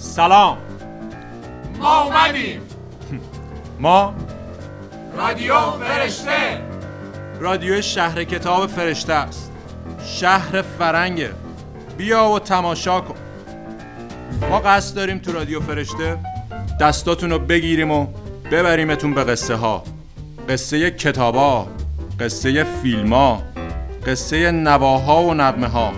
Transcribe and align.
سلام. 0.00 0.58
ما 1.78 2.02
اومدیم. 2.02 2.60
ما 3.80 4.14
رادیو 5.16 5.54
فرشته. 5.70 6.60
رادیو 7.40 7.82
شهر 7.82 8.24
کتاب 8.24 8.66
فرشته 8.66 9.12
است. 9.12 9.52
شهر 10.04 10.62
فرنگه. 10.62 11.30
بیا 11.96 12.28
و 12.28 12.38
تماشا 12.38 13.00
کن. 13.00 13.14
ما 14.50 14.58
قصد 14.58 14.96
داریم 14.96 15.18
تو 15.18 15.32
رادیو 15.32 15.60
فرشته 15.60 16.18
دستاتون 16.80 17.30
رو 17.30 17.38
بگیریم 17.38 17.90
و 17.90 18.06
ببریمتون 18.52 19.14
به 19.14 19.24
قصه 19.24 19.54
ها. 19.54 19.84
قصه 20.48 20.90
کتابا 20.90 21.66
قصه 22.20 22.64
فیلم 22.82 23.12
ها 23.12 23.42
قصه 24.06 24.50
نواها 24.50 25.22
و 25.22 25.34
نقمه 25.34 25.66
ها 25.66 25.92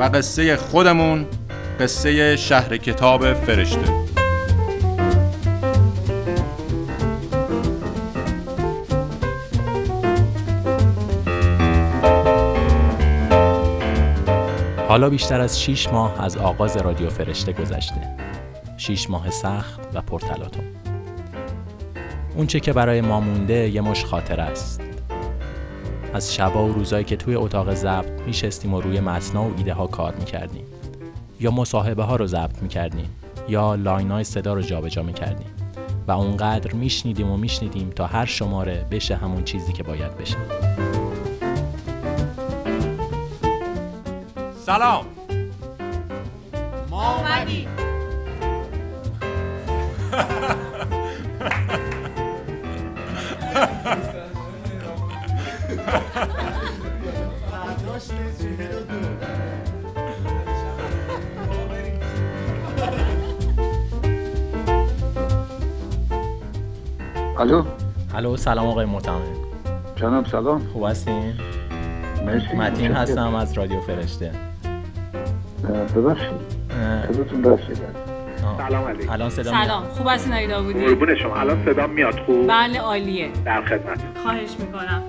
و 0.00 0.02
قصه 0.02 0.56
خودمون 0.56 1.26
قصه 1.80 2.36
شهر 2.36 2.76
کتاب 2.76 3.34
فرشته. 3.34 4.08
حالا 14.88 15.10
بیشتر 15.10 15.40
از 15.40 15.62
6 15.62 15.88
ماه 15.88 16.24
از 16.24 16.36
آغاز 16.36 16.76
رادیو 16.76 17.08
فرشته 17.08 17.52
گذشته. 17.52 18.16
6 18.76 19.10
ماه 19.10 19.30
سخت 19.30 19.80
و 19.94 20.00
پرتلاطم. 20.00 20.64
اونچه 22.36 22.60
که 22.60 22.72
برای 22.72 23.00
ما 23.00 23.20
مونده 23.20 23.68
یه 23.68 23.80
مش 23.80 24.04
خاطر 24.04 24.40
است. 24.40 24.80
از 26.14 26.34
شبا 26.34 26.64
و 26.64 26.72
روزایی 26.72 27.04
که 27.04 27.16
توی 27.16 27.34
اتاق 27.34 27.74
ضبط 27.74 28.20
میشستیم 28.26 28.74
و 28.74 28.80
روی 28.80 29.00
متنا 29.00 29.44
و 29.44 29.54
ایده 29.56 29.72
ها 29.72 29.86
کار 29.86 30.14
می‌کردیم. 30.14 30.64
یا 31.40 31.50
مصاحبه 31.50 32.02
ها 32.02 32.16
رو 32.16 32.26
ضبط 32.26 32.62
می‌کردیم 32.62 33.10
یا 33.48 33.74
لاین 33.74 34.10
های 34.10 34.24
صدا 34.24 34.54
رو 34.54 34.62
جابجا 34.62 35.02
می‌کردیم 35.02 35.46
و 36.08 36.12
اونقدر 36.12 36.72
میشنیدیم 36.72 37.30
و 37.30 37.36
میشنیدیم 37.36 37.90
تا 37.90 38.06
هر 38.06 38.24
شماره 38.24 38.86
بشه 38.90 39.16
همون 39.16 39.44
چیزی 39.44 39.72
که 39.72 39.82
باید 39.82 40.16
بشه. 40.16 40.36
سلام. 44.66 45.04
ما 46.90 47.16
اومدیم. 47.16 47.68
الو؟ 67.38 67.64
الو 68.14 68.36
سلام 68.36 68.66
آقای 68.66 68.86
معتمد 68.86 69.22
جناب 69.96 70.26
سلام. 70.26 70.66
خوب 70.72 70.84
هستین؟ 70.84 71.34
مرسی. 72.26 72.56
متین. 72.56 72.92
هستم 72.92 73.34
از 73.34 73.52
رادیو 73.52 73.80
فرشته. 73.80 74.32
ببخشید. 75.96 76.28
صداتون. 77.08 77.58
سلام 78.68 78.84
علیکم. 78.84 79.12
الان 79.12 79.30
صدا 79.30 79.50
میاد؟ 79.50 79.64
سلام. 79.64 79.82
خوب 79.88 80.06
هستین 80.08 80.32
آقای 80.32 80.46
داوودی 80.46 80.86
قربون 80.86 81.14
شما. 81.14 81.36
الان 81.36 81.64
صدا 81.64 81.86
میاد. 81.86 82.20
خوب؟ 82.26 82.46
بله 82.46 82.80
عالیه. 82.80 83.30
در 83.44 83.64
خدمت. 83.64 84.00
خواهش 84.22 84.50
می‌کنم. 84.58 85.02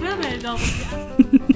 جناب 0.00 0.18
داوودی 0.42 1.53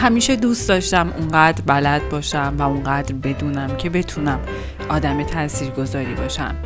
همیشه 0.00 0.36
دوست 0.36 0.68
داشتم 0.68 1.12
اونقدر 1.18 1.62
بلد 1.66 2.08
باشم 2.08 2.54
و 2.58 2.62
اونقدر 2.62 3.14
بدونم 3.14 3.76
که 3.76 3.90
بتونم 3.90 4.40
آدم 4.88 5.22
تاثیرگذاری 5.22 6.14
باشم. 6.14 6.54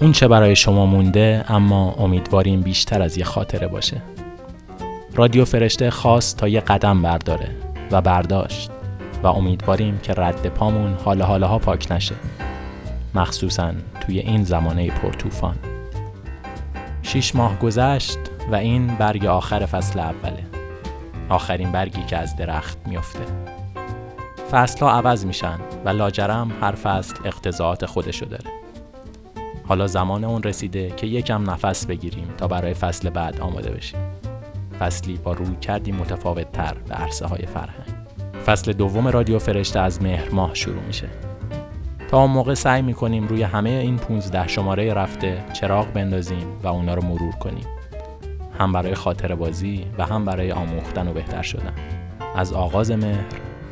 اون 0.00 0.12
چه 0.12 0.28
برای 0.28 0.56
شما 0.56 0.86
مونده 0.86 1.44
اما 1.48 1.92
امیدواریم 1.92 2.60
بیشتر 2.60 3.02
از 3.02 3.18
یه 3.18 3.24
خاطره 3.24 3.68
باشه. 3.68 4.02
رادیو 5.14 5.44
فرشته 5.44 5.90
خواست 5.90 6.36
تا 6.36 6.48
یه 6.48 6.60
قدم 6.60 7.02
برداره 7.02 7.48
و 7.90 8.00
برداشت. 8.00 8.75
و 9.22 9.26
امیدواریم 9.26 9.98
که 9.98 10.14
رد 10.16 10.48
پامون 10.48 10.94
حال 11.04 11.22
حاله 11.22 11.46
ها 11.46 11.58
پاک 11.58 11.92
نشه. 11.92 12.14
مخصوصا 13.14 13.72
توی 14.00 14.18
این 14.18 14.44
زمانه 14.44 14.90
پرتوفان 14.90 15.56
شیش 17.02 17.34
ماه 17.34 17.58
گذشت 17.58 18.18
و 18.50 18.54
این 18.54 18.86
برگ 18.86 19.26
آخر 19.26 19.66
فصل 19.66 19.98
اوله. 19.98 20.46
آخرین 21.28 21.72
برگی 21.72 22.02
که 22.02 22.16
از 22.16 22.36
درخت 22.36 22.78
میفته. 22.86 23.24
فصلها 24.50 24.90
عوض 24.90 25.26
میشن 25.26 25.58
و 25.84 25.88
لاجرم 25.88 26.52
هر 26.60 26.72
فصل 26.72 27.14
اقتضاعات 27.24 27.86
خودشو 27.86 28.26
داره. 28.26 28.50
حالا 29.68 29.86
زمان 29.86 30.24
اون 30.24 30.42
رسیده 30.42 30.90
که 30.90 31.06
یکم 31.06 31.50
نفس 31.50 31.86
بگیریم 31.86 32.34
تا 32.38 32.48
برای 32.48 32.74
فصل 32.74 33.10
بعد 33.10 33.40
آماده 33.40 33.70
بشیم. 33.70 34.00
فصلی 34.80 35.16
با 35.16 35.32
روی 35.32 35.56
کردی 35.56 35.92
متفاوت 35.92 36.52
تر 36.52 36.74
به 36.88 36.94
عرصه 36.94 37.26
های 37.26 37.46
فرهنگ. 37.46 37.95
فصل 38.46 38.72
دوم 38.72 39.08
رادیو 39.08 39.38
فرشته 39.38 39.80
از 39.80 40.02
مهر 40.02 40.30
ماه 40.30 40.54
شروع 40.54 40.82
میشه. 40.86 41.08
تا 42.08 42.18
اون 42.22 42.30
موقع 42.30 42.54
سعی 42.54 42.82
می‌کنیم 42.82 43.28
روی 43.28 43.42
همه 43.42 43.70
این 43.70 43.96
15 43.96 44.48
شماره 44.48 44.94
رفته 44.94 45.44
چراغ 45.52 45.92
بندازیم 45.92 46.46
و 46.62 46.68
اونا 46.68 46.94
رو 46.94 47.04
مرور 47.04 47.32
کنیم. 47.32 47.64
هم 48.58 48.72
برای 48.72 48.94
خاطر 48.94 49.34
بازی 49.34 49.84
و 49.98 50.04
هم 50.04 50.24
برای 50.24 50.52
آموختن 50.52 51.08
و 51.08 51.12
بهتر 51.12 51.42
شدن. 51.42 51.72
از 52.36 52.52
آغاز 52.52 52.90
مهر 52.90 53.24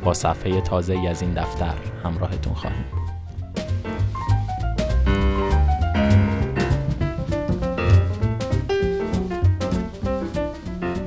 با 0.03 0.13
صفحه 0.13 0.61
تازه 0.61 0.99
از 1.09 1.21
این 1.21 1.33
دفتر 1.33 1.73
همراهتون 2.03 2.53
خواهیم. 2.53 2.85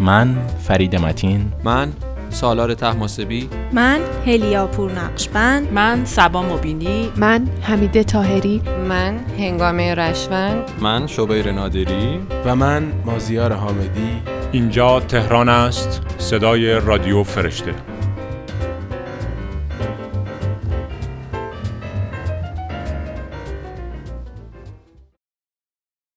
من 0.01 0.47
فرید 0.59 0.97
متین 0.97 1.53
من 1.65 1.93
سالار 2.31 2.75
تحماسبی. 2.75 3.49
من 3.73 4.01
هلیا 4.27 4.67
پورنقشبند. 4.67 5.73
من 5.73 6.05
سبا 6.05 6.43
مبینی. 6.43 7.13
من 7.17 7.49
حمیده 7.63 8.05
تاهری 8.05 8.63
من 8.89 9.21
هنگامه 9.39 9.95
رشوند. 9.95 10.63
من 10.81 11.07
شبیر 11.07 11.53
نادری 11.53 12.21
و 12.45 12.57
من 12.57 12.93
مازیار 13.05 13.53
حامدی. 13.53 14.23
اینجا 14.53 15.01
تهران 15.01 15.49
است. 15.49 16.03
صدای 16.19 16.75
رادیو 16.75 17.23
فرشته. 17.23 17.75